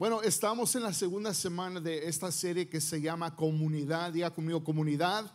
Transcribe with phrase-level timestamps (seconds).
[0.00, 4.10] Bueno, estamos en la segunda semana de esta serie que se llama Comunidad.
[4.10, 5.30] Diga conmigo, comunidad.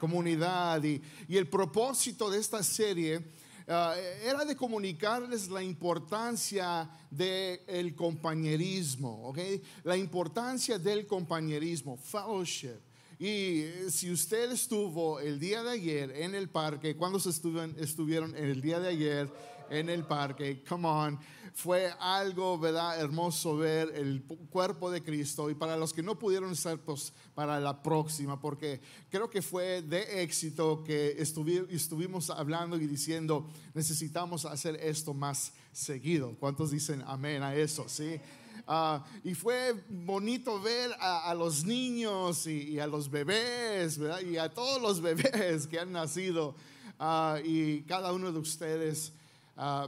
[0.00, 0.82] Comunidad.
[0.82, 3.22] Y, y el propósito de esta serie
[3.68, 3.94] ah,
[4.24, 9.38] era de comunicarles la importancia del compañerismo, ¿ok?
[9.84, 12.80] La importancia del compañerismo, fellowship.
[13.18, 18.34] Y si usted estuvo el día de ayer en el parque, cuando se estuvieron, estuvieron
[18.36, 19.30] el día de ayer
[19.70, 21.18] en el parque, come on,
[21.54, 22.98] fue algo, ¿verdad?
[22.98, 25.50] Hermoso ver el cuerpo de Cristo.
[25.50, 28.80] Y para los que no pudieron estar, pues para la próxima, porque
[29.10, 36.34] creo que fue de éxito que estuvimos hablando y diciendo, necesitamos hacer esto más seguido.
[36.38, 37.86] ¿Cuántos dicen amén a eso?
[37.88, 38.18] Sí.
[38.66, 44.20] Ah, y fue bonito ver a, los niños y, a los bebés, ¿verdad?
[44.20, 46.54] Y a todos los bebés que han nacido.
[46.98, 49.12] Ah, y cada uno de ustedes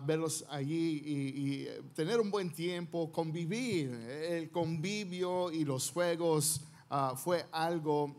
[0.03, 3.91] verlos allí y, tener un buen tiempo, convivir.
[3.93, 8.15] El convivio y los juegos ah, fue algo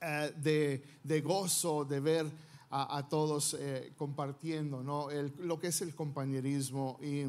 [0.00, 2.26] eh, de, gozo de ver
[2.72, 5.08] a, todos eh, compartiendo ¿no?
[5.40, 6.98] lo que es el compañerismo.
[7.02, 7.26] Y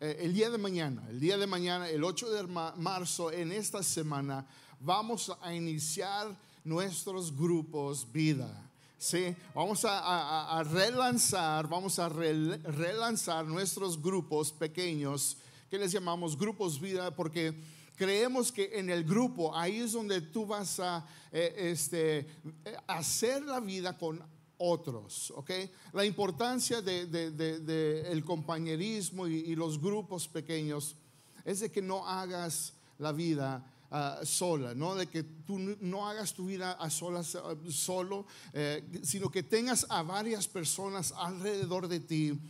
[0.00, 3.82] eh, el día de mañana, el día de mañana, el 8 de marzo, en esta
[3.82, 4.46] semana,
[4.80, 8.69] vamos a iniciar nuestros grupos vida.
[9.02, 15.38] Sí, vamos a, relanzar, vamos a relanzar nuestros grupos pequeños,
[15.70, 17.54] que les llamamos grupos vida, porque
[17.96, 22.26] creemos que en el grupo ahí es donde tú vas a eh, este, eh,
[22.86, 24.22] hacer la vida con
[24.58, 25.50] otros, ¿ok?
[25.94, 30.94] La importancia del de, compañerismo y, y los grupos pequeños
[31.46, 34.94] es de que no hagas la vida Ah, sola, ¿no?
[34.94, 39.84] De que tú no hagas tu vida a solas, ah, solo, eh, sino que tengas
[39.88, 42.40] a varias personas alrededor de ti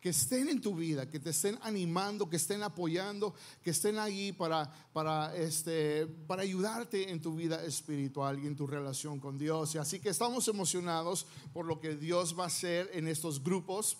[0.00, 4.32] que estén en tu vida, que te estén animando, que estén apoyando, que estén ahí
[4.32, 9.76] para, para, este, para ayudarte en tu vida espiritual y en tu relación con Dios.
[9.76, 13.98] Así que estamos emocionados por lo que Dios va a hacer en estos grupos.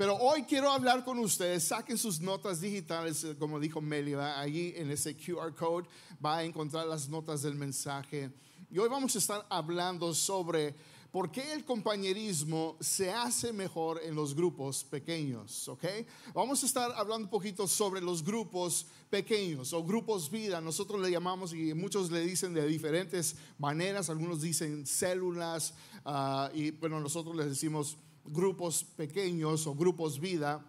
[0.00, 1.64] Pero hoy quiero hablar con ustedes.
[1.64, 5.86] Saquen sus notas digitales, eh, como dijo Melia, allí en ese QR code
[6.24, 8.30] va a encontrar las notas del mensaje.
[8.70, 10.74] Y hoy vamos a estar hablando sobre
[11.12, 15.84] por qué el compañerismo se hace mejor en los grupos pequeños, ¿ok?
[16.32, 20.62] Vamos a estar hablando un poquito sobre los grupos pequeños o grupos vida.
[20.62, 24.08] Nosotros le llamamos y muchos le dicen de diferentes maneras.
[24.08, 25.74] Algunos dicen células
[26.06, 30.64] ah, y bueno, nosotros les decimos grupos pequeños o grupos vida,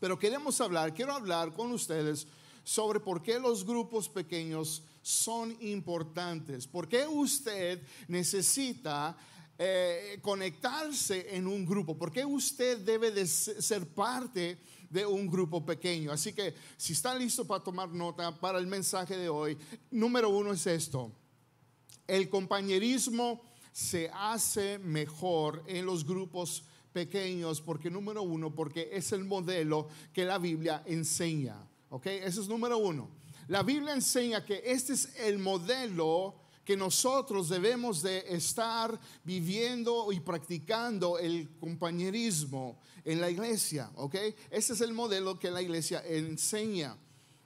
[0.00, 2.26] pero queremos hablar, quiero hablar con ustedes
[2.62, 9.16] sobre por qué los grupos pequeños son importantes, por qué usted necesita
[9.58, 14.58] eh, conectarse en un grupo, por qué usted debe de ser parte
[14.90, 16.12] de un grupo pequeño.
[16.12, 19.58] Así que si está listo para tomar nota para el mensaje de hoy,
[19.90, 21.10] número uno es esto,
[22.06, 23.42] el compañerismo
[23.72, 30.24] se hace mejor en los grupos pequeños, porque número uno, porque es el modelo que
[30.24, 31.56] la Biblia enseña.
[31.90, 32.06] ¿Ok?
[32.06, 33.10] Eso es número uno.
[33.48, 36.34] La Biblia enseña que este es el modelo
[36.68, 44.16] que nosotros debemos de estar viviendo y practicando el compañerismo en la iglesia, ¿ok?
[44.50, 46.94] Ese es el modelo que la iglesia enseña.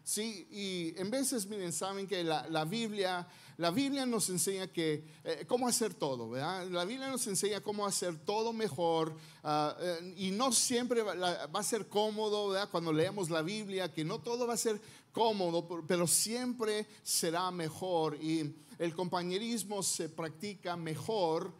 [0.02, 5.44] Sí, y en veces, miren, saben que la, Biblia, la Biblia nos enseña que, eh,
[5.46, 6.68] cómo hacer todo, ¿verdad?
[6.68, 11.60] La Biblia nos enseña cómo hacer todo mejor ah, eh, y no siempre va, va,
[11.60, 12.68] a ser cómodo, ¿verdad?
[12.70, 14.80] Cuando leemos la Biblia, que no todo va a ser
[15.12, 21.52] cómodo, pero siempre será mejor y el compañerismo se practica mejor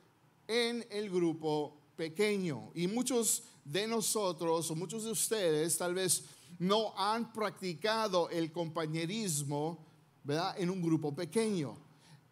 [0.48, 2.72] en el grupo pequeño.
[2.74, 6.24] Y muchos de nosotros o muchos de ustedes tal vez
[6.59, 9.84] no han practicado el compañerismo,
[10.25, 10.55] ¿verdad?
[10.59, 11.77] En un grupo pequeño.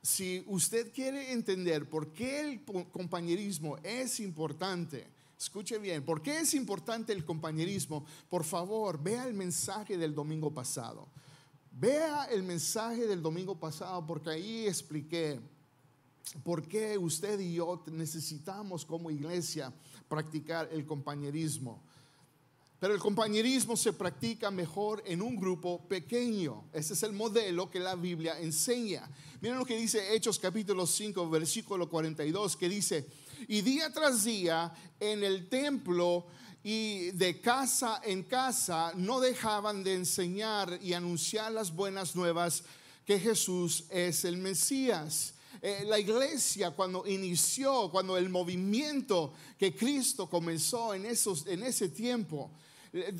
[0.02, 5.06] Si usted quiere entender por qué el compañerismo es importante,
[5.38, 8.04] escuche bien, ¿por qué es importante el compañerismo?
[8.28, 11.06] Por favor, vea el mensaje del domingo pasado.
[11.72, 15.40] Vea el mensaje del domingo pasado porque ahí expliqué
[16.44, 19.72] por qué usted y yo necesitamos como iglesia
[20.08, 21.82] practicar el compañerismo.
[22.80, 26.64] Pero el compañerismo se practica mejor en un grupo pequeño.
[26.72, 29.06] Ese es el modelo que la Biblia enseña.
[29.42, 33.06] Miren lo que dice Hechos capítulo 5, versículo 42, que dice,
[33.48, 36.24] y día tras día en el templo
[36.62, 42.64] y de casa en casa no dejaban de enseñar y anunciar las buenas nuevas
[43.04, 45.34] que Jesús es el Mesías.
[45.60, 51.90] Eh, la iglesia cuando inició, cuando el movimiento que Cristo comenzó en, esos, en ese
[51.90, 52.50] tiempo,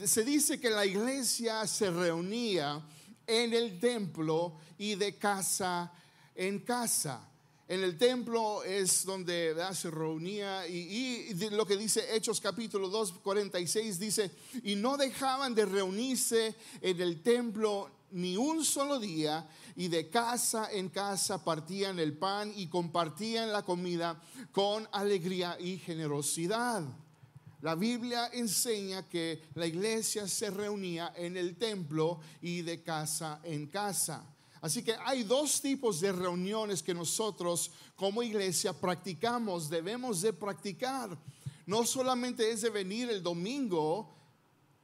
[0.05, 2.83] se dice que la iglesia se reunía
[3.27, 5.93] en el templo y de casa
[6.35, 7.27] en casa.
[7.69, 13.99] En el templo es donde se reunía y, lo que dice Hechos capítulo 2, 46
[14.01, 14.33] dice,
[14.65, 20.69] y no dejaban de reunirse en el templo ni un solo día y de casa
[20.73, 24.21] en casa partían el pan y compartían la comida
[24.51, 26.83] con alegría y generosidad.
[27.63, 33.67] La Biblia enseña que la iglesia se reunía en el templo y de casa en
[33.67, 34.25] casa.
[34.63, 41.19] Así que hay dos tipos de reuniones que nosotros como iglesia practicamos, debemos de practicar.
[41.67, 44.15] No solamente es de venir el domingo,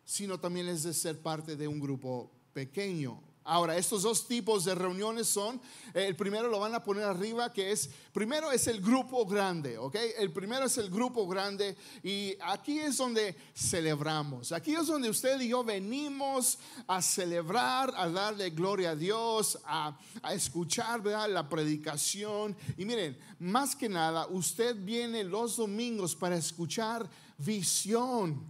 [0.04, 3.25] sino también es de ser parte de un grupo pequeño.
[3.46, 5.60] Ahora, estos dos tipos de reuniones son,
[5.94, 9.78] eh, el primero lo van a poner arriba, que es, primero es el grupo grande,
[9.78, 9.94] ¿ok?
[10.18, 15.40] El primero es el grupo grande y aquí es donde celebramos, aquí es donde usted
[15.40, 16.58] y yo venimos
[16.88, 19.96] a celebrar, a darle gloria a Dios, a,
[20.32, 22.56] escuchar la predicación.
[22.76, 27.08] Y miren, más que nada, usted viene los domingos para escuchar
[27.38, 28.42] visión,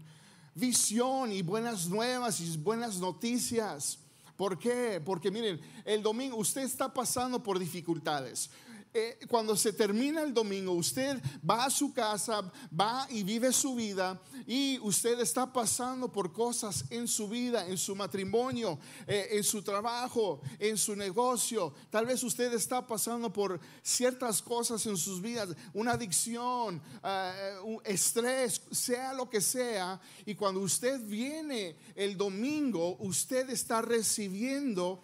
[0.54, 3.98] visión y buenas nuevas y buenas noticias.
[4.37, 5.00] ¿Por qué?
[5.05, 8.50] Porque miren, el domingo usted está pasando por dificultades.
[8.98, 13.75] Eh, cuando se termina el domingo, usted va a su casa, va y vive su
[13.75, 19.44] vida y usted está pasando por cosas en su vida, en su matrimonio, eh, en
[19.44, 21.75] su trabajo, en su negocio.
[21.90, 27.82] Tal vez usted está pasando por ciertas cosas en sus vidas, una adicción, uh, un
[27.84, 30.00] estrés, sea lo que sea.
[30.25, 35.02] Y cuando usted viene el domingo, usted está recibiendo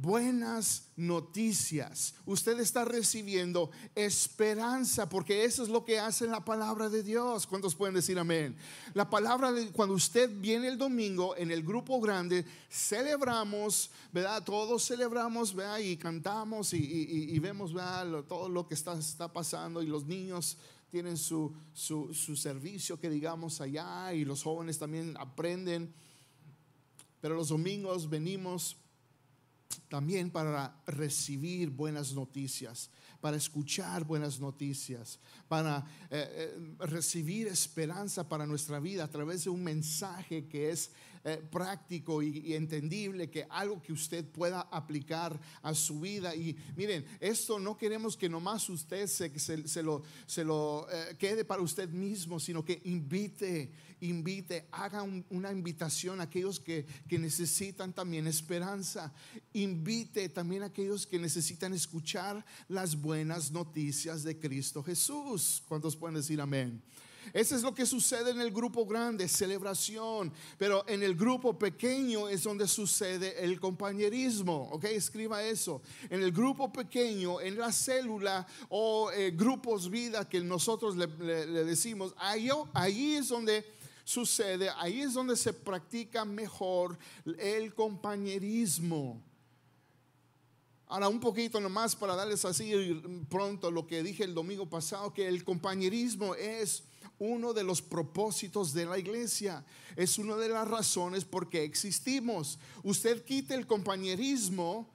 [0.00, 2.14] buenas noticias.
[2.24, 7.46] Usted está recibiendo esperanza porque eso es lo que hace la palabra de Dios.
[7.46, 8.56] ¿Cuántos pueden decir amén?
[8.94, 14.42] La palabra de cuando usted viene el domingo en el grupo grande, celebramos, ¿verdad?
[14.42, 15.78] Todos celebramos, ¿verdad?
[15.78, 18.24] Y cantamos y, vemos, ¿verdad?
[18.24, 20.56] todo lo que está, está pasando y los niños
[20.90, 25.92] tienen su, su, su servicio que digamos allá y los jóvenes también aprenden.
[27.20, 28.76] Pero los domingos venimos
[29.88, 32.90] también para recibir buenas noticias,
[33.20, 35.18] para escuchar buenas noticias,
[35.50, 40.92] para eh, eh, recibir esperanza para nuestra vida a través de un mensaje que es
[41.24, 46.36] eh, práctico y, entendible, que algo que usted pueda aplicar a su vida.
[46.36, 50.86] Y miren, esto no queremos que nomás usted se, se, lo, se lo
[51.18, 57.18] quede para usted mismo, sino que invite, invite, haga una invitación a aquellos que, que
[57.18, 59.12] necesitan también esperanza.
[59.52, 65.39] Invite también a aquellos que necesitan escuchar las buenas noticias de Cristo Jesús.
[65.68, 66.82] ¿Cuántos pueden decir amén?
[67.32, 70.32] Eso es lo que sucede en el grupo grande, celebración.
[70.58, 74.68] Pero en el grupo pequeño es donde sucede el compañerismo.
[74.72, 75.82] Ok, escriba eso.
[76.08, 81.06] En el grupo pequeño, en la célula o eh, grupos vida que nosotros le,
[81.64, 83.64] decimos, ahí, ahí es donde
[84.04, 86.98] sucede, ahí es donde se practica mejor
[87.38, 89.22] el compañerismo.
[90.90, 92.72] Ahora un poquito nomás para darles así
[93.28, 96.82] pronto lo que dije el domingo pasado, que el compañerismo es
[97.20, 99.64] uno de los propósitos de la iglesia,
[99.94, 102.58] es una de las razones por qué existimos.
[102.82, 104.88] Usted quite el compañerismo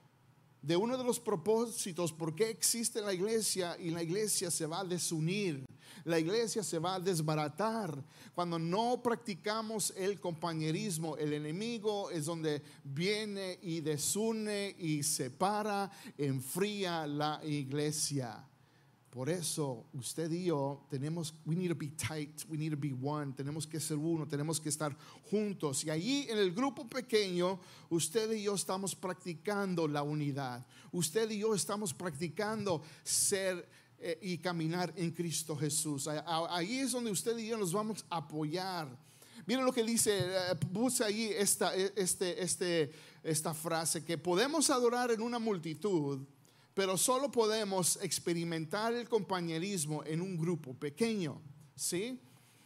[0.65, 4.79] de uno de los propósitos por qué existe la iglesia y la iglesia se va
[4.79, 5.63] a desunir,
[6.03, 8.03] la iglesia se va a desbaratar.
[8.33, 17.05] Cuando no practicamos el compañerismo, el enemigo es donde viene y desune y separa, enfría
[17.05, 18.43] la iglesia.
[19.15, 22.91] Por eso usted y yo tenemos, we need to be tight, we need to be
[22.91, 24.93] one, tenemos que ser uno, tenemos que estar
[25.31, 25.85] juntos.
[25.85, 27.57] Y allí en el grupo pequeño,
[27.89, 30.65] usted y yo estamos practicando la unidad.
[30.91, 33.69] Usted y yo estamos practicando ser
[33.99, 36.09] eh, y caminar en Cristo Jesús.
[36.49, 38.99] Ahí es donde usted y yo nos vamos a apoyar.
[39.45, 42.91] Miren lo que dice, eh, puse ahí esta, e, este, este,
[43.23, 46.19] esta frase, que podemos adorar en una multitud
[46.75, 51.41] pero solo podemos experimentar el compañerismo en un grupo pequeño,
[51.73, 52.19] ¿sí?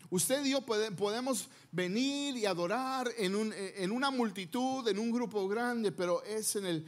[0.10, 5.92] Usted y yo podemos venir y adorar en, en, una multitud, en un grupo grande,
[5.92, 6.86] pero es en el,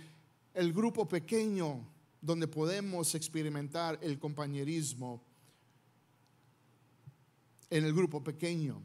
[0.56, 1.88] el grupo pequeño
[2.20, 5.24] donde podemos experimentar el compañerismo
[7.70, 8.82] en el grupo pequeño.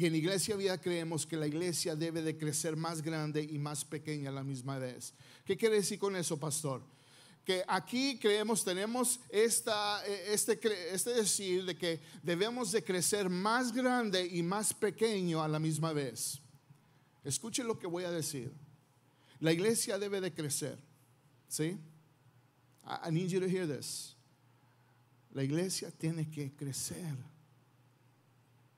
[0.00, 3.84] Y en Iglesia Vida creemos que la iglesia debe de crecer más grande y más
[3.84, 5.12] pequeña a la misma vez.
[5.44, 6.80] ¿Qué quiere decir con eso, pastor?
[7.44, 10.58] Que aquí creemos, tenemos esta, este,
[10.94, 15.92] este decir de que debemos de crecer más grande y más pequeño a la misma
[15.92, 16.40] vez.
[17.22, 18.50] Escuche lo que voy a decir.
[19.38, 20.78] La iglesia debe de crecer.
[21.46, 21.78] ¿Sí?
[23.06, 24.16] I need you to hear this.
[25.34, 27.14] La iglesia tiene que crecer.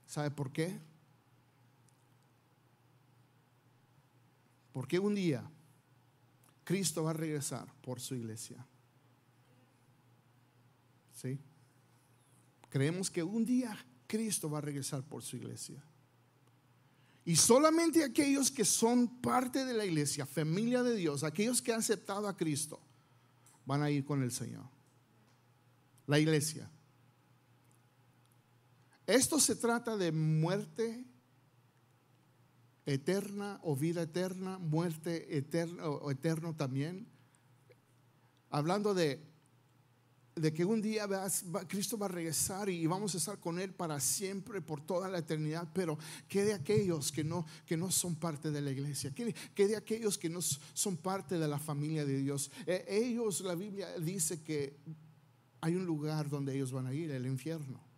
[0.04, 0.90] ¿Sabe por qué?
[4.72, 5.48] Porque un día
[6.64, 8.66] Cristo va a regresar por su iglesia.
[11.12, 11.38] ¿Sí?
[12.68, 13.76] Creemos que un día
[14.06, 15.82] Cristo va a regresar por su iglesia.
[17.24, 21.80] Y solamente aquellos que son parte de la iglesia, familia de Dios, aquellos que han
[21.80, 22.80] aceptado a Cristo,
[23.64, 24.64] van a ir con el Señor.
[26.06, 26.68] La iglesia.
[29.06, 31.04] Esto se trata de muerte
[32.86, 37.06] eterna o vida eterna, muerte eterna o eterno también.
[38.50, 39.32] Hablando de
[40.34, 41.06] de que un día
[41.68, 45.18] Cristo va a regresar y vamos a estar con Él para siempre, por toda la
[45.18, 45.98] eternidad, pero
[46.28, 49.34] que de aquellos que no, que no son parte de la iglesia, que,
[49.66, 52.50] de aquellos que no son parte de la familia de Dios.
[52.66, 54.78] Eh, ellos, la Biblia dice que
[55.60, 57.91] hay un lugar donde ellos van a ir, el infierno.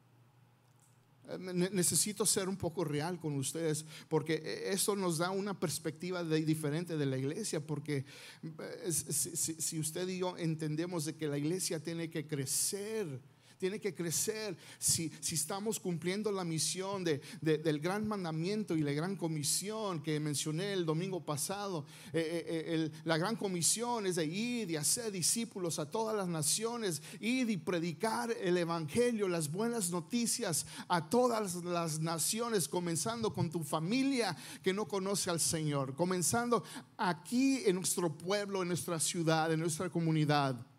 [1.29, 1.39] Eh,
[1.73, 6.99] necesito ser un poco real con ustedes porque eh, eso nos da una perspectiva diferente
[6.99, 8.05] de la iglesia porque
[8.43, 13.23] eh, si, usted y yo entendemos de que la iglesia tiene que crecer
[13.59, 18.93] tiene que crecer si, si estamos cumpliendo la misión de, del gran mandamiento y la
[18.93, 21.85] gran comisión que mencioné el domingo pasado.
[22.13, 26.29] Eh, eh, eh, la gran comisión es de ir y hacer discípulos a todas las
[26.29, 33.51] naciones, ir y predicar el Evangelio, las buenas noticias a todas las naciones, comenzando con
[33.51, 36.65] tu familia que no conoce al Señor, comenzando
[36.97, 40.74] aquí en nuestro pueblo, en nuestra ciudad, en nuestra comunidad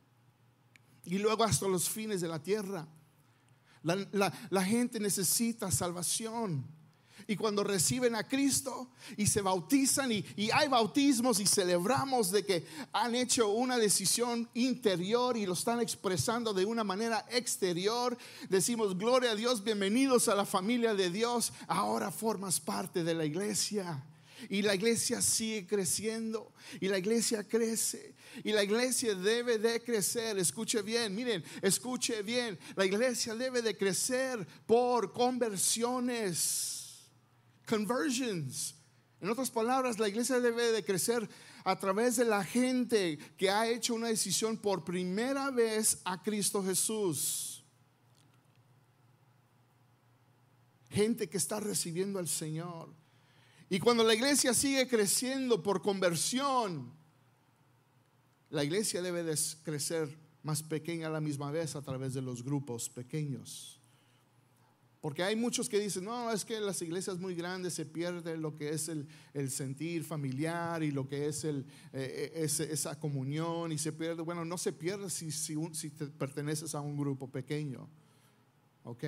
[1.06, 2.88] y luego hasta los fines de la tierra.
[3.84, 6.66] La, gente necesita salvación.
[7.28, 12.46] Y cuando reciben a Cristo y se bautizan y, y, hay bautismos y celebramos de
[12.46, 18.18] que han hecho una decisión interior y lo están expresando de una manera exterior,
[18.50, 23.26] decimos, gloria a Dios, bienvenidos a la familia de Dios, ahora formas parte de la
[23.26, 24.04] iglesia.
[24.50, 30.38] Y la iglesia sigue creciendo y la iglesia crece y la iglesia debe de crecer.
[30.38, 32.58] Escuche bien, miren, escuche bien.
[32.76, 37.08] La iglesia debe de crecer por conversiones,
[37.66, 38.76] conversions.
[39.22, 41.28] En otras palabras, la iglesia debe de crecer
[41.64, 46.64] a través de la gente que ha hecho una decisión por primera vez a Cristo
[46.64, 47.64] Jesús.
[50.90, 52.94] Gente que está recibiendo al Señor.
[53.70, 56.94] Y cuando la iglesia sigue creciendo por conversión,
[58.50, 62.44] la iglesia debe de crecer más pequeña a la misma vez a través de los
[62.44, 63.80] grupos pequeños.
[65.02, 68.56] Porque hay muchos que dicen, no, es que las iglesias muy grandes se pierde lo
[68.56, 69.08] que es el,
[69.52, 74.24] sentir familiar y lo que es el, eh, eh, esa comunión y se pierde.
[74.24, 77.88] Bueno, no se pierde si, si, si te perteneces a un grupo pequeño.
[78.84, 79.04] ¿Ok?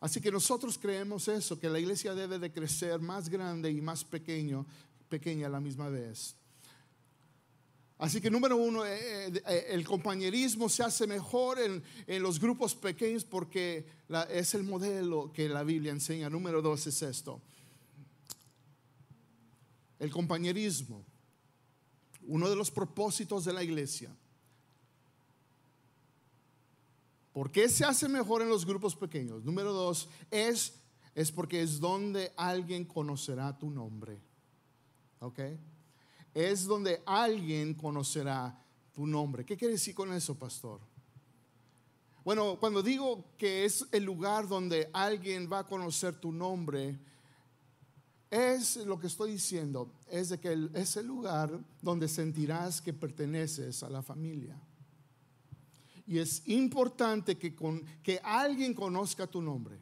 [0.00, 4.02] Así que nosotros creemos eso, que la iglesia debe de crecer más grande y más
[4.02, 4.66] pequeño,
[5.10, 6.34] pequeña a la misma vez.
[7.98, 11.82] Así que número uno, eh, eh, eh, el compañerismo se hace mejor en,
[12.22, 13.84] los grupos pequeños porque
[14.30, 16.30] es el modelo que la Biblia enseña.
[16.30, 17.42] Número dos es esto.
[19.98, 21.04] El compañerismo,
[22.22, 24.16] uno de los propósitos de la iglesia
[27.32, 29.44] ¿Por qué se hace mejor en los grupos pequeños?
[29.44, 30.74] Número dos, es,
[31.14, 34.20] es porque es donde alguien conocerá tu nombre.
[35.20, 35.38] ¿Ok?
[36.34, 38.58] Es donde alguien conocerá
[38.92, 39.44] tu nombre.
[39.44, 40.80] ¿Qué quiere decir con eso, pastor?
[42.24, 46.98] Bueno, cuando digo que es el lugar donde alguien va a conocer tu nombre,
[48.30, 53.82] es lo que estoy diciendo, es de que es el lugar donde sentirás que perteneces
[53.82, 54.56] a la familia.
[56.10, 59.78] Y es importante que, con, que alguien conozca tu nombre.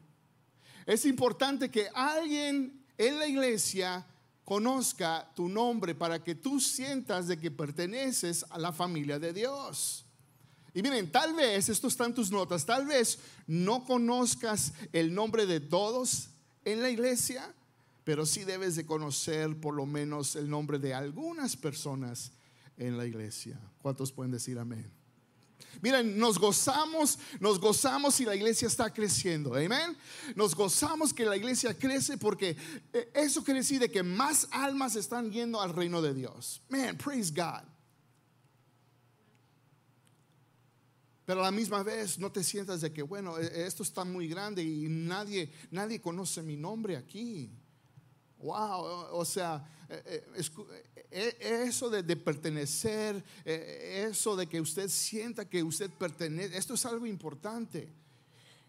[0.85, 4.05] Es importante que alguien en la iglesia
[4.45, 10.05] conozca tu nombre para que tú sientas de que perteneces a la familia de Dios.
[10.75, 13.17] Y miren, tal vez, esto está en tus notas, tal vez
[13.47, 16.29] no conozcas el nombre de todos
[16.63, 17.55] en la iglesia,
[18.03, 22.33] pero sí debes de conocer por lo menos el nombre de algunas personas
[22.77, 23.59] en la iglesia.
[23.81, 24.98] ¿Cuántos pueden decir amén?
[25.81, 29.55] Miren, nos gozamos, nos gozamos y la iglesia está creciendo.
[29.55, 29.97] Amén.
[30.35, 32.57] Nos gozamos que la iglesia crece porque
[32.91, 36.61] eh, eso quiere decir de que más almas están yendo al reino de Dios.
[36.69, 37.63] Man, praise God.
[41.25, 44.27] Pero a la misma vez no te sientas de que, bueno, e, esto está muy
[44.27, 47.51] grande y nadie, nadie conoce mi nombre aquí.
[48.39, 55.61] Wow, o sea, eh, eh, eh, eso de, pertenecer, eso de que usted sienta que
[55.61, 57.89] usted pertenece, esto es algo importante.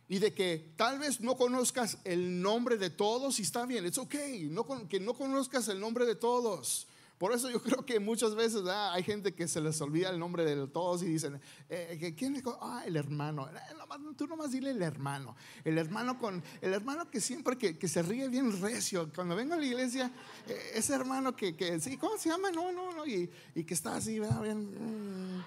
[0.08, 3.96] Y de que tal vez no conozcas el nombre de todos y está bien, es
[3.96, 4.14] ok,
[4.48, 6.88] no, que no conozcas el nombre de todos.
[7.20, 10.42] Por eso yo creo que muchas veces hay gente que se les olvida el nombre
[10.42, 12.42] de todos y dicen, eh, ¿quién es?
[12.62, 13.46] Ah, el hermano.
[13.50, 15.36] Eh, tú nomás dile el hermano.
[15.62, 19.10] El hermano con el hermano que siempre que, se ríe bien recio.
[19.14, 20.10] Cuando vengo a la iglesia,
[20.48, 22.50] eh, ese hermano que, sí, ¿cómo se llama?
[22.50, 23.06] No, no, no.
[23.06, 23.28] Y,
[23.66, 25.36] que está así, bien.
[25.36, 25.44] Mm,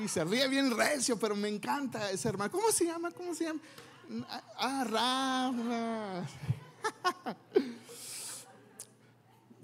[0.00, 2.52] y se ríe bien recio, pero me encanta ese hermano.
[2.52, 3.10] ¿Cómo se llama?
[3.10, 3.60] ¿Cómo se llama?
[4.58, 6.24] Ah, Rafa.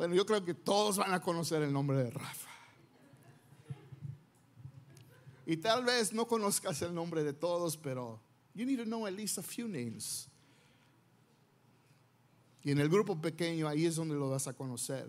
[0.00, 2.48] Bueno, yo creo que todos van a conocer el nombre de Rafa.
[5.44, 8.18] Y tal vez no conozcas el nombre de todos, pero
[8.54, 10.26] you need to know at least a few names.
[12.62, 15.06] Y en el grupo pequeño ahí es donde lo vas a conocer.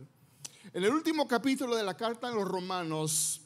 [0.74, 3.44] En el último capítulo de la carta a los romanos,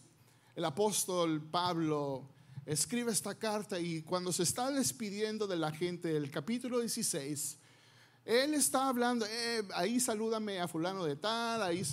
[0.55, 2.27] el apóstol Pablo
[2.65, 7.59] escribe esta carta y cuando se está despidiendo de la gente, el capítulo 16,
[8.25, 11.83] él está hablando, eh, ahí salúdame a fulano de tal, ahí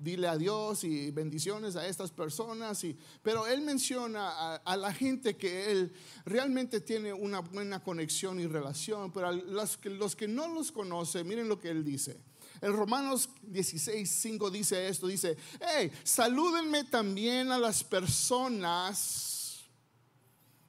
[0.00, 2.84] dile adiós y bendiciones a estas personas.
[2.84, 5.92] Y, pero él menciona a, la gente que él
[6.24, 11.24] realmente tiene una buena conexión y relación, pero los, que, los que no los conoce,
[11.24, 12.20] miren lo que él dice.
[12.60, 19.64] En Romanos 16, 5 dice esto, dice, hey, salúdenme también a las personas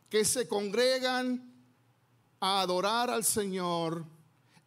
[0.09, 1.53] que se congregan
[2.39, 4.14] a adorar al Señor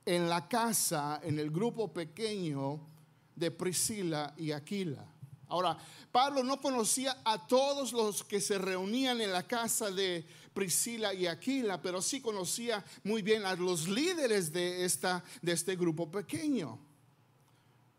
[0.09, 2.81] en la casa, en el grupo pequeño
[3.37, 5.05] de Priscila y Aquila.
[5.49, 5.77] Ahora,
[6.11, 11.27] Pablo no conocía a todos los que se reunían en la casa de Priscila y
[11.27, 16.79] Aquila, pero sí conocía muy bien a los líderes de, esta, de este grupo pequeño.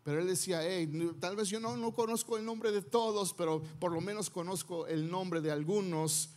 [0.02, 0.90] Pero él decía, hey,
[1.20, 4.88] tal vez yo no, no conozco el nombre de todos, pero por lo menos conozco
[4.88, 6.30] el nombre de algunos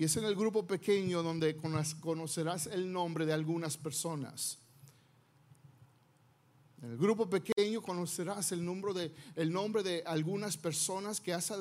[0.00, 1.58] y es en el grupo pequeño donde
[2.00, 4.56] conocerás el nombre de algunas personas.
[6.80, 11.52] En el grupo pequeño conocerás el, nombre de, el nombre de algunas personas que has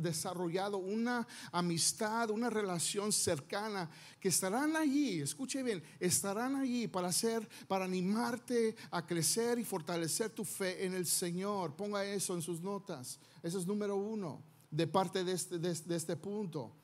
[0.00, 3.88] desarrollado una amistad, una relación cercana,
[4.20, 10.28] que estarán allí, escuche bien, estarán allí para hacer, para animarte a crecer y fortalecer
[10.28, 11.74] tu fe en el Señor.
[11.74, 13.18] Ponga eso en sus notas.
[13.42, 16.74] Eso es número uno de parte de este, de este punto.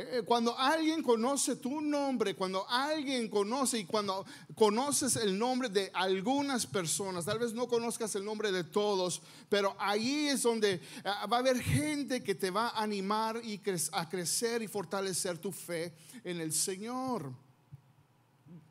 [0.00, 5.90] Eh, cuando alguien conoce tu nombre, cuando alguien conoce y cuando conoces el nombre de
[5.92, 10.80] algunas personas, tal vez no conozcas el nombre de todos, pero ahí es donde eh,
[11.04, 15.50] va a haber gente que te va a animar y a crecer y fortalecer tu
[15.50, 17.32] fe en el Señor.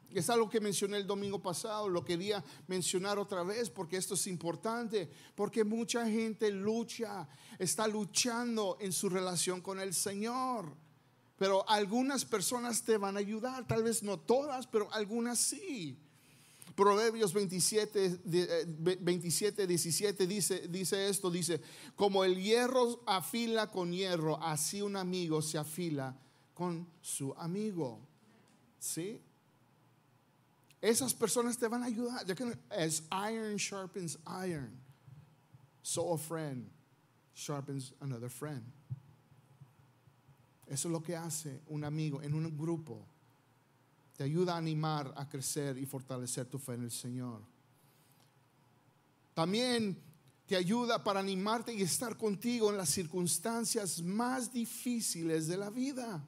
[0.10, 4.28] Es algo que mencioné el domingo pasado, lo quería mencionar otra vez porque esto es
[4.28, 7.28] importante, porque mucha gente lucha,
[7.60, 10.87] está luchando en su relación con el Señor.
[11.38, 15.98] Pero algunas personas te van a ayudar, tal vez no todas, pero algunas sí.
[16.76, 18.20] Proverbios 27,
[19.00, 21.62] 27 17 dice, dice esto, dice,
[21.96, 26.16] como el hierro afila con hierro, así un amigo se afila
[26.54, 28.00] con su amigo.
[28.80, 29.20] ¿Sí?
[30.82, 32.26] Esas personas te van a ayudar.
[32.70, 34.72] As iron sharpens iron,
[35.82, 36.70] so a friend
[37.38, 38.64] sharpens another friend.
[40.68, 43.06] Eso es lo que hace un amigo en un grupo.
[44.16, 47.42] Te ayuda a animar a crecer y fortalecer tu fe en el Señor.
[49.34, 50.02] También
[50.46, 56.26] te ayuda para animarte y estar contigo en las circunstancias más difíciles de la vida.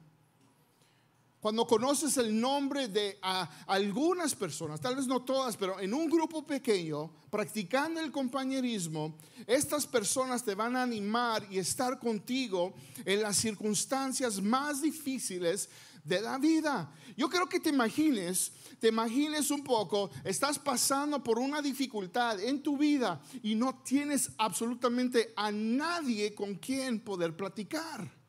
[1.40, 3.18] Cuando conoces el nombre de
[3.66, 9.86] algunas personas, tal vez no todas, pero en un grupo pequeño, practicando el compañerismo, estas
[9.86, 12.74] personas te van a animar y estar contigo
[13.06, 15.70] en las circunstancias más difíciles
[16.04, 16.92] de la vida.
[17.16, 22.62] Yo creo que te imagines, te imagines un poco, estás pasando por una dificultad en
[22.62, 28.19] tu vida y no tienes absolutamente a nadie con quien poder platicar.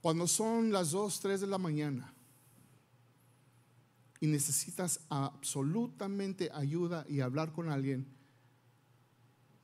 [0.00, 2.12] Cuando son las 2, 3 de la mañana
[4.18, 8.06] y necesitas absolutamente ayuda y hablar con alguien,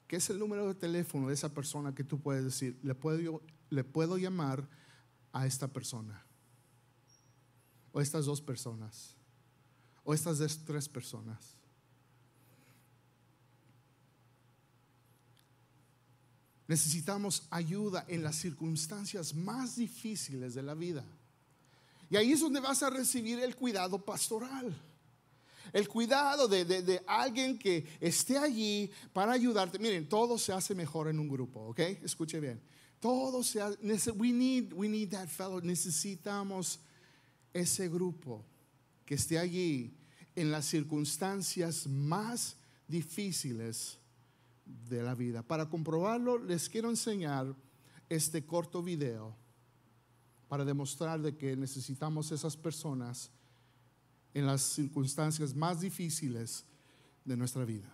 [0.06, 2.78] ¿qué es el número de teléfono de esa persona que tú puedes decir?
[2.82, 4.68] Le puedo, le puedo llamar
[5.32, 6.24] a esta persona,
[7.92, 9.14] o estas dos personas,
[10.04, 11.56] o estas tres personas.
[16.68, 21.04] Necesitamos ayuda en las circunstancias más difíciles de la vida.
[22.10, 24.74] Y ahí es donde vas a recibir el cuidado pastoral.
[25.72, 29.78] El cuidado de, de, de, alguien que esté allí para ayudarte.
[29.78, 31.80] Miren, todo se hace mejor en un grupo, ¿ok?
[32.02, 32.60] Escuche bien.
[33.00, 35.60] Todo se hace, we need, we need that fellow.
[35.60, 36.80] Necesitamos
[37.52, 38.44] ese grupo
[39.04, 39.94] que esté allí
[40.34, 42.56] en las circunstancias más
[42.88, 43.98] difíciles
[44.66, 45.42] de la vida.
[45.42, 47.54] Para comprobarlo, les quiero enseñar
[48.08, 49.34] este corto video
[50.48, 53.30] para demostrar de que necesitamos esas personas
[54.34, 56.64] en las circunstancias más difíciles
[57.24, 57.92] de nuestra vida.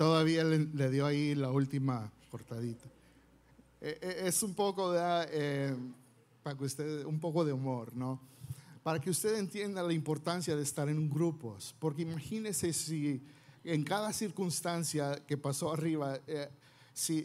[0.00, 2.88] Todavía le, dio ahí la última cortadita.
[3.82, 5.76] Eh, eh, es un poco de, eh,
[6.42, 8.18] para que un poco de humor, ¿no?
[8.82, 11.74] Para que usted entienda la importancia de estar en grupos.
[11.78, 13.22] Porque imagínese si
[13.62, 16.18] en cada circunstancia que pasó arriba,
[16.94, 17.22] si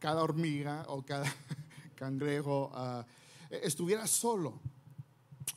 [0.00, 1.32] cada hormiga o cada
[1.94, 3.06] cangrejo ah,
[3.50, 4.58] estuviera solo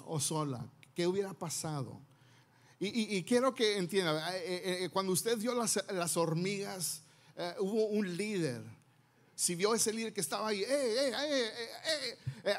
[0.05, 1.99] o sola, ¿Qué hubiera pasado?
[2.93, 7.02] Y, quiero que entienda, eh, eh, eh, cuando usted vio las, hormigas,
[7.60, 8.63] hubo un líder.
[9.36, 10.63] Si vio ese líder que estaba ahí,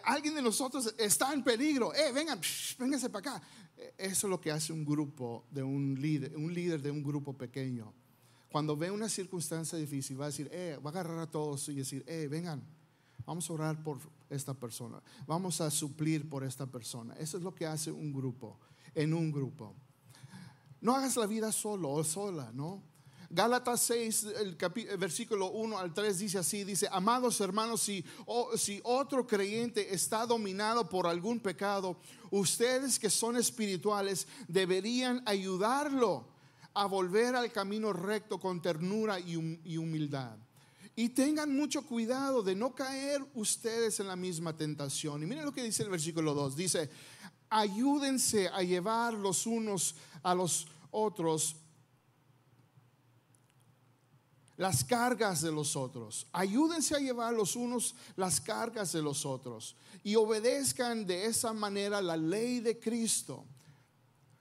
[0.05, 2.41] alguien de nosotros está en peligro, vengan,
[2.79, 3.47] vénganse para acá.
[3.97, 7.33] Eso es lo que hace un grupo de un líder, un líder de un grupo
[7.33, 7.93] pequeño.
[8.51, 10.51] Cuando ve una circunstancia difícil, va a decir,
[10.85, 12.63] va a agarrar a todos y decir, vengan,
[13.27, 13.99] Vamos a orar por
[14.31, 15.03] esta persona.
[15.27, 17.15] Vamos a suplir por esta persona.
[17.15, 18.57] Eso es lo que hace un grupo,
[18.95, 19.75] en un grupo.
[20.81, 22.83] No hagas la vida solo o sola, ¿no?
[23.29, 24.57] Gálatas 6, el,
[24.99, 28.05] versículo 1 al 3 dice así, dice, amados hermanos, si,
[28.57, 31.97] si otro creyente está dominado por algún pecado,
[32.31, 36.29] ustedes que son espirituales deberían ayudarlo
[36.75, 40.37] a volver al camino recto con ternura y humildad.
[40.99, 45.23] Y tengan mucho cuidado de no caer ustedes en la misma tentación.
[45.23, 46.57] Y miren lo que dice el versículo 2.
[46.57, 46.89] Dice,
[47.51, 51.57] ayúdense a llevar los unos a los otros
[54.57, 56.27] las cargas de los otros.
[56.33, 59.77] Ayúdense a llevar los unos las cargas de los otros.
[60.03, 63.45] Y obedezcan de esa manera la ley de Cristo.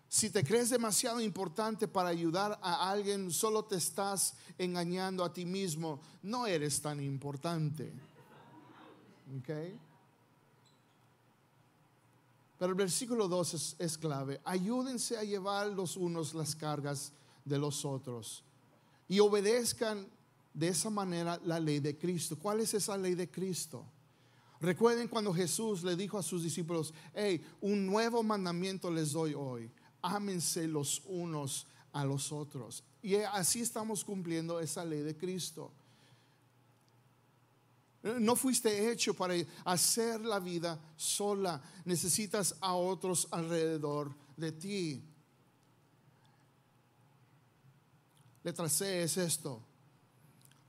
[0.07, 5.43] Si te crees demasiado importante para ayudar a alguien, solo te estás engañando a ti
[5.43, 5.99] mismo.
[6.23, 7.91] No eres tan importante.
[9.37, 9.49] ¿Ok?
[12.57, 14.39] Pero el versículo 2 es, clave.
[14.45, 17.11] Ayúdense a llevar los unos las cargas
[17.43, 18.43] de los otros.
[19.07, 20.07] Y obedezcan
[20.53, 22.37] de esa manera la ley de Cristo.
[22.37, 23.85] ¿Cuál es esa ley de Cristo?
[24.61, 29.69] Recuerden cuando Jesús le dijo a sus discípulos, hey, un nuevo mandamiento les doy hoy
[30.05, 32.83] ámense los unos a los otros.
[33.01, 35.71] Y así estamos cumpliendo esa ley de Cristo.
[38.19, 41.61] No fuiste hecho para hacer la vida sola.
[41.85, 45.03] Necesitas a otros alrededor de ti.
[48.43, 49.65] Letra C es esto.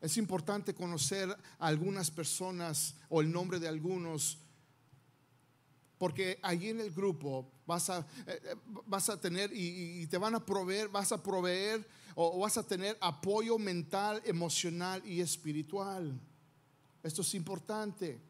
[0.01, 4.39] Es importante conocer a algunas personas o el nombre de algunos
[5.99, 8.55] porque allí en el grupo vas a, eh, eh,
[8.87, 12.97] vas a tener y, te van a proveer, vas a proveer o, vas a tener
[13.01, 16.21] apoyo mental, emocional y espiritual.
[17.07, 18.21] Esto es importante.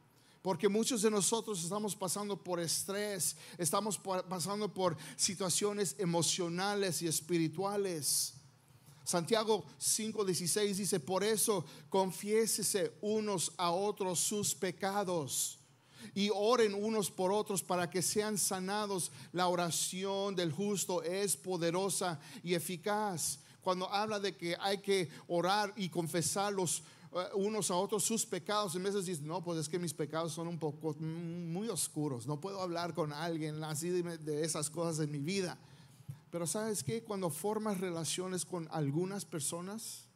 [0.42, 8.34] Porque muchos de nosotros estamos pasando por estrés, estamos pasando por situaciones emocionales y espirituales.
[9.02, 15.58] Santiago 5:16 dice, por eso confiésese unos a otros sus pecados
[16.14, 19.10] y oren unos por otros para que sean sanados.
[19.32, 23.40] La oración del justo es poderosa y eficaz.
[23.62, 26.82] Cuando habla de que hay que orar y confesar los
[27.35, 30.48] unos a otros sus pecados, en veces dice, no, pues es que mis pecados son
[30.48, 35.11] un poco mm, muy oscuros, no puedo hablar con alguien así de esas cosas en
[35.11, 35.59] mi vida.
[36.31, 40.07] Pero sabes que cuando formas relaciones con algunas personas,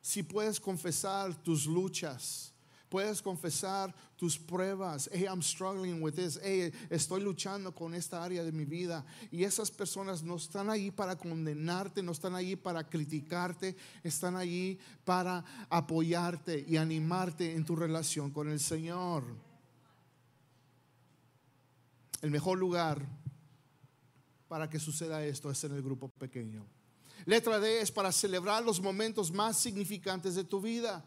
[0.00, 2.53] si puedes confesar tus luchas,
[2.94, 5.10] puedes confesar tus pruebas.
[5.12, 6.38] Hey, I'm struggling with this.
[6.40, 9.04] Hey, estoy luchando con esta área de mi vida.
[9.32, 14.78] Y esas personas no están ahí para condenarte, no están ahí para criticarte, están ahí
[15.04, 19.24] para apoyarte y animarte en tu relación con el Señor.
[22.22, 23.04] El mejor lugar
[24.46, 26.64] para que suceda esto es en el grupo pequeño.
[27.26, 31.04] Letra D es para celebrar los momentos más significantes de tu vida.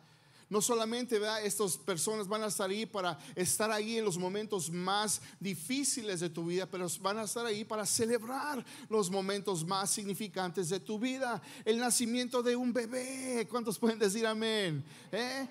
[0.50, 5.22] No solamente estas personas van a estar ahí para estar ahí en los momentos más
[5.40, 10.70] difíciles de tu vida, pero van a estar ahí para celebrar los momentos más significantes
[10.70, 11.42] de tu vida.
[11.66, 13.46] El nacimiento de un bebé.
[13.50, 14.84] ¿Cuántos pueden decir amén?
[15.12, 15.48] ¿Eh?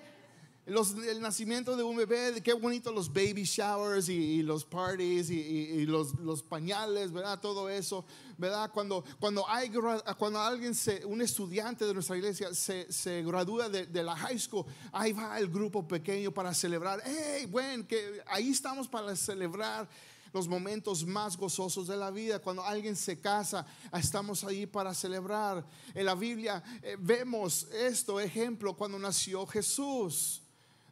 [0.67, 6.13] El nacimiento de un bebé, qué bonito los baby showers y, los parties y, los,
[6.15, 7.39] los, pañales, ¿verdad?
[7.39, 8.03] Todo eso,
[8.37, 8.69] ¿verdad?
[8.73, 9.71] Cuando, cuando, hay,
[10.17, 10.73] cuando alguien,
[11.05, 15.87] un estudiante de nuestra iglesia se, gradúa de, la high school, ahí va el grupo
[15.87, 17.01] pequeño para celebrar.
[17.05, 17.87] ¡Hey, bueno!
[17.87, 19.87] Que ahí estamos para celebrar
[20.33, 22.39] los momentos más gozosos de la vida.
[22.39, 25.65] Cuando alguien se casa, estamos ahí para celebrar.
[25.93, 30.43] En la Biblia eh, vemos esto, ejemplo, cuando nació Jesús.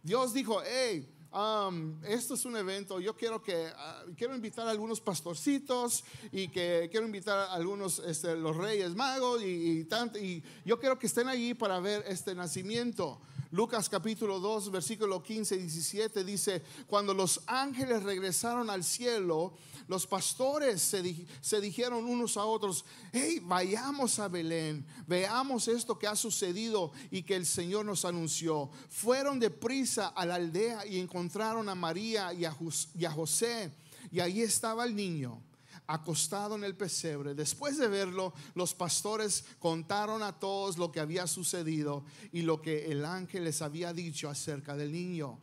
[0.06, 4.72] Dios dijo, hey, um, esto es un evento, yo quiero que, ah, quiero invitar a
[4.72, 9.88] algunos pastorcitos y que quiero invitar a algunos, este, los reyes magos y, y,
[10.20, 13.20] y yo quiero que estén allí para ver este nacimiento.
[13.56, 19.54] Lucas capítulo 2, versículo 15 y 17 dice, cuando los ángeles regresaron al cielo,
[19.88, 26.18] los pastores se, dijeron unos a otros, hey, vayamos a Belén, veamos esto que ha
[26.18, 28.70] sucedido y que el Señor nos anunció.
[28.90, 31.25] Fueron de prisa a la aldea y encontraron
[31.70, 32.56] a María y a,
[32.96, 33.72] y a José,
[34.12, 35.42] y ahí estaba el niño
[35.88, 37.36] acostado en el pesebre.
[37.36, 42.92] Después de verlo, los pastores contaron a todos lo que había sucedido y lo que
[42.92, 45.40] el ángel les había dicho acerca del niño.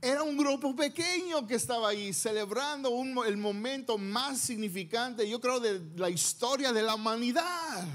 [0.00, 5.80] Era un grupo pequeño que estaba ahí celebrando el momento más significante, yo creo, de
[5.96, 7.86] la historia de la humanidad.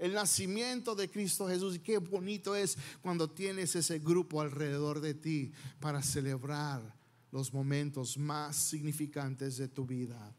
[0.00, 1.76] El nacimiento de Cristo Jesús.
[1.76, 6.82] Y qué bonito es cuando tienes ese grupo alrededor de ti para celebrar
[7.30, 10.34] los momentos más significantes de tu vida.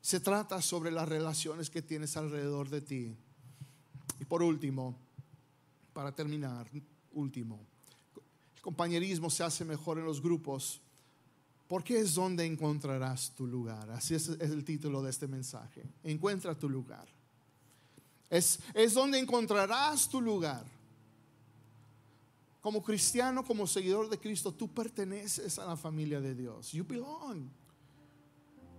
[0.00, 3.16] Se trata sobre las relaciones que tienes alrededor de ti.
[4.20, 4.96] Y por último,
[5.92, 6.70] para terminar,
[7.12, 7.74] último
[8.64, 10.80] compañerismo se hace mejor en los grupos,
[11.68, 13.90] porque es donde encontrarás tu lugar.
[13.90, 15.84] Así es, el título de este mensaje.
[16.02, 17.06] Encuentra tu lugar.
[18.34, 20.66] Es, es donde encontrarás tu lugar.
[22.60, 26.72] Como cristiano, como seguidor de Cristo, tú perteneces a la familia de Dios.
[26.72, 27.48] You belong.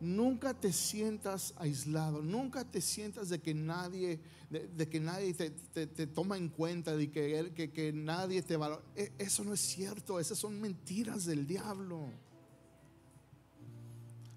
[0.01, 6.35] Nunca te sientas aislado, nunca te sientas de que nadie, de, que nadie te, toma
[6.35, 8.83] en cuenta, de que, que, que nadie te valora.
[8.93, 12.09] E, eso no es cierto, esas son mentiras del diablo.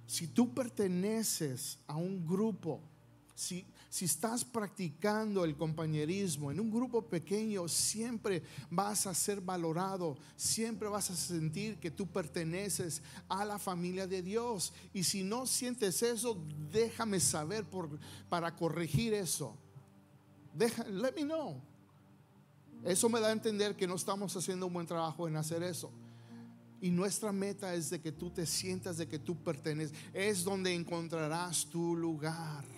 [0.07, 2.81] Si tú perteneces a un grupo,
[3.35, 10.17] si, si estás practicando el compañerismo en un grupo pequeño, siempre vas a ser valorado,
[10.37, 14.75] siempre vas a sentir que tú perteneces a la familia de Dios.
[14.93, 16.39] Y si no sientes eso,
[16.71, 17.65] déjame saber
[18.29, 19.57] para corregir eso.
[20.53, 21.61] Deja, let me know.
[22.85, 25.91] Eso me da a entender que no estamos haciendo un buen trabajo en hacer eso.
[26.81, 29.97] Y nuestra meta es de que tú te sientas de que tú perteneces.
[30.13, 32.78] Es donde encontrarás tu lugar.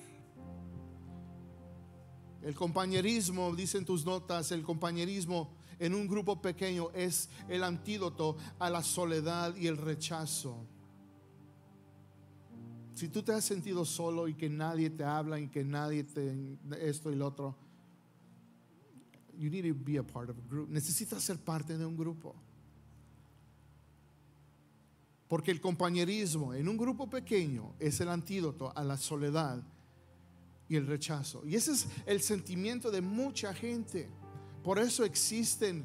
[2.42, 8.70] El compañerismo, dicen tus notas, el compañerismo en un grupo pequeño es el antídoto a
[8.70, 10.66] la soledad y el rechazo.
[12.94, 16.59] Si tú te has sentido solo y que nadie te habla y que nadie te
[16.81, 17.57] esto y lo otro,
[19.38, 20.68] you need to be a part of a group.
[20.68, 22.35] Necesitas ser parte de un grupo.
[25.29, 29.62] Porque el compañerismo en un grupo pequeño es el antídoto a la soledad
[30.70, 31.42] y el rechazo.
[31.44, 34.09] Y ese es el sentimiento de mucha gente.
[34.62, 35.85] Por eso existen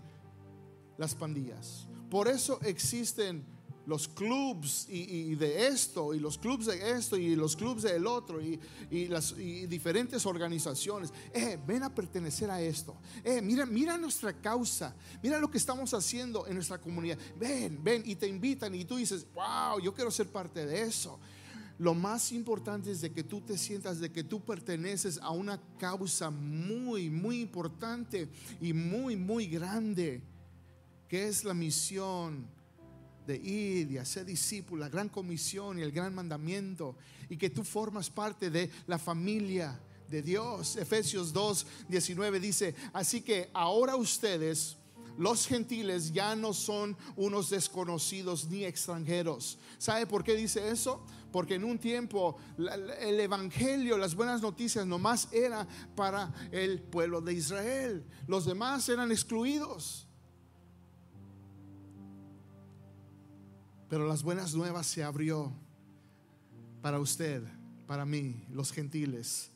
[0.98, 1.88] las pandillas.
[2.10, 3.44] Por eso existen
[3.88, 8.40] los clubs y, de esto, y los clubs de esto, y los clubs del otro,
[8.42, 8.60] y,
[9.08, 11.12] las diferentes organizaciones.
[11.34, 12.96] Eh, ven a pertenecer a esto.
[13.24, 14.96] Eh, mira, mira nuestra causa.
[15.24, 17.18] Mira lo que estamos haciendo en nuestra comunidad.
[17.40, 21.20] Ven, ven, y te invitan, y tú dices, wow, yo quiero ser parte de eso.
[21.78, 25.62] Lo más importante es de que tú te sientas de que tú perteneces a una
[25.78, 28.30] causa muy, muy importante
[28.62, 30.22] y muy, muy grande,
[31.10, 32.48] que es la misión
[33.28, 36.96] de ir y hacer discípulos, la gran comisión y el gran mandamiento,
[37.30, 39.78] y que tú formas parte de la familia
[40.10, 40.78] de Dios.
[40.78, 44.78] Efesios 2, 19 dice, así que ahora ustedes,
[45.18, 49.58] los gentiles, ya no son unos desconocidos ni extranjeros.
[49.78, 51.04] ¿Sabe por qué dice eso?
[51.32, 57.34] Porque en un tiempo el Evangelio, las buenas noticias nomás era para el pueblo de
[57.34, 58.06] Israel.
[58.28, 60.08] Los demás eran excluidos.
[63.90, 65.54] Pero las buenas nuevas se abrió
[66.82, 67.44] para usted,
[67.88, 69.52] para mí, los gentiles.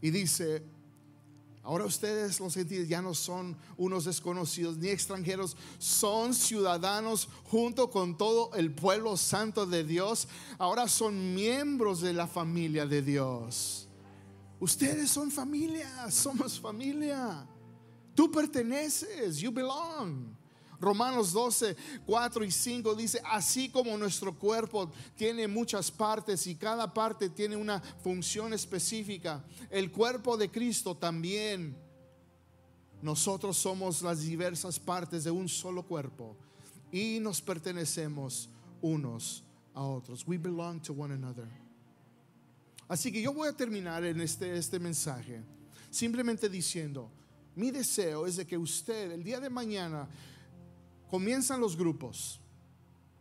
[0.00, 0.62] Y dice,
[1.68, 8.16] ahora ustedes los gentiles ya no son unos desconocidos ni extranjeros, son ciudadanos junto con
[8.16, 10.28] todo el pueblo santo de Dios.
[10.56, 13.86] Ahora son miembros de la familia de Dios.
[14.58, 17.46] Ustedes son familia, somos familia.
[18.14, 20.34] Tú perteneces, you belong.
[20.80, 26.92] Romanos 12, 4 y 5 dice, así como nuestro cuerpo tiene muchas partes y cada
[26.92, 31.76] parte tiene una función específica, el cuerpo de Cristo también.
[33.00, 36.36] Nosotros somos las diversas partes de un solo cuerpo
[36.90, 38.48] y nos pertenecemos
[38.80, 40.26] unos a otros.
[40.26, 41.48] We belong to one another.
[42.88, 45.42] Así que yo voy a terminar en este, este mensaje
[45.90, 47.10] simplemente diciendo,
[47.54, 50.08] mi deseo es de que usted el día de mañana
[51.08, 52.40] comienzan los grupos.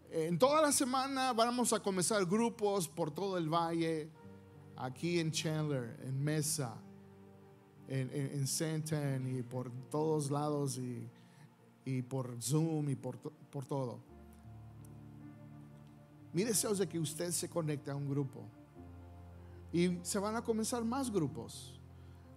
[0.09, 4.09] En toda la semana vamos a comenzar grupos por todo el valle,
[4.75, 6.75] aquí en Chandler, en Mesa,
[7.87, 13.99] en, en, y por todos lados y, por Zoom y por, por todo.
[16.33, 18.43] Mi de que usted se conecte a un grupo
[19.71, 21.73] y se van a comenzar más grupos.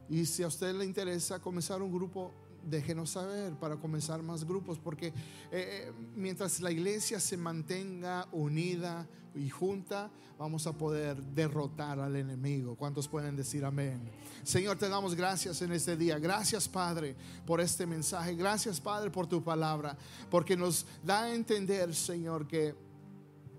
[0.08, 2.32] Y si a usted le interesa comenzar un grupo,
[2.64, 5.12] déjenos saber para comenzar más grupos, porque eh,
[5.52, 12.76] eh, mientras la iglesia se mantenga unida y junta, vamos a poder derrotar al enemigo.
[12.76, 14.10] ¿Cuántos pueden decir amén?
[14.42, 16.18] Señor, te damos gracias en este día.
[16.18, 18.34] Gracias, Padre, por este mensaje.
[18.34, 19.96] Gracias, Padre, por tu palabra,
[20.30, 22.74] porque nos da a entender, Señor, que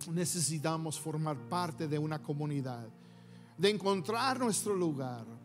[0.09, 2.87] necesitamos formar parte de una comunidad,
[3.57, 5.40] de encontrar nuestro lugar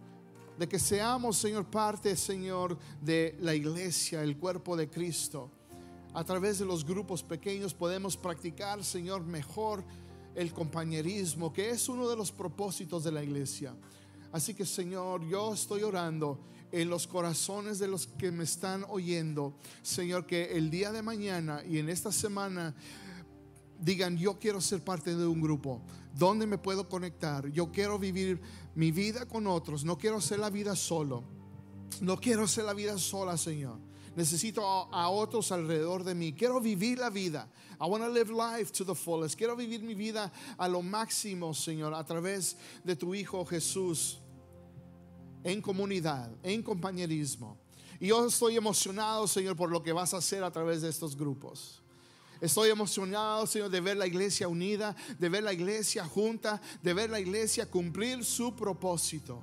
[0.59, 5.51] de que seamos, Señor, parte, Señor, de la iglesia, el cuerpo de Cristo.
[6.15, 9.85] A través de los grupos pequeños podemos practicar, Señor, mejor
[10.35, 13.75] el compañerismo, que es uno de los propósitos de la iglesia.
[14.33, 16.41] Así que, Señor, yo estoy orando
[16.73, 21.63] en los corazones de los que me están oyendo, Señor, que el día de mañana
[21.65, 22.75] y en esta semana
[23.81, 25.83] digan, yo quiero ser parte de un grupo.
[26.15, 27.49] ¿Dónde me puedo conectar?
[27.49, 28.41] Yo quiero vivir
[28.77, 29.85] mi vida con otros.
[29.85, 31.25] No quiero hacer la vida solo.
[32.01, 33.79] No quiero hacer la vida sola, Señor.
[34.15, 36.33] Necesito a, otros alrededor de mí.
[36.33, 37.51] Quiero vivir la vida.
[37.81, 39.37] I want to live life to the fullest.
[39.37, 44.19] Quiero vivir mi vida a lo máximo, Señor, a través de tu Hijo Jesús.
[45.43, 47.59] En comunidad, en compañerismo.
[47.99, 51.17] Y yo estoy emocionado, Señor, por lo que vas a hacer a través de estos
[51.17, 51.83] grupos.
[52.41, 57.11] Estoy emocionado, Señor, de ver la iglesia unida, de ver la iglesia junta, de ver
[57.11, 59.41] la iglesia cumplir su propósito.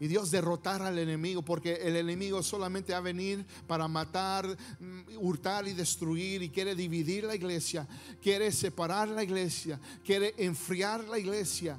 [0.00, 5.16] Y Dios derrotar al enemigo, porque el enemigo solamente va a venir para matar, mm,
[5.18, 7.86] hurtar y destruir, y quiere dividir la iglesia,
[8.20, 11.78] quiere separar la iglesia, quiere enfriar la iglesia.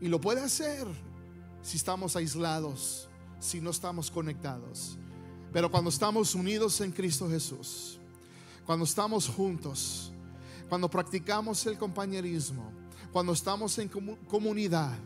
[0.00, 0.86] Y lo puede hacer
[1.60, 3.06] si estamos aislados,
[3.38, 4.96] si no estamos conectados.
[5.52, 7.99] Pero cuando estamos unidos en Cristo Jesús,
[8.70, 10.12] cuando estamos juntos,
[10.68, 12.70] cuando practicamos el compañerismo,
[13.10, 13.88] cuando estamos en
[14.28, 14.96] comunidad,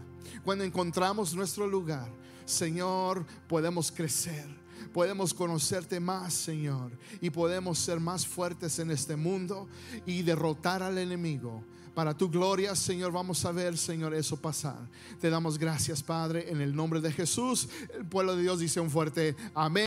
[0.44, 2.07] cuando encontramos nuestro lugar,
[2.45, 4.47] Señor, podemos crecer.
[4.93, 9.66] Podemos conocerte más, Señor, y podemos ser más fuertes en este mundo
[10.05, 11.64] y derrotar al enemigo.
[11.95, 14.91] Para tu gloria, Señor, vamos a ver, Señor, eso pasar.
[15.20, 17.68] Te damos gracias, Padre, en el nombre de Jesús.
[17.95, 19.82] El pueblo de Dios dice un fuerte amén.